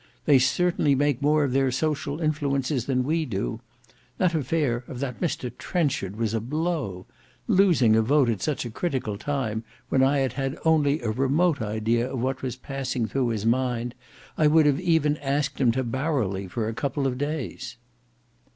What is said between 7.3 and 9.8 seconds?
Losing a vote at such a critical time,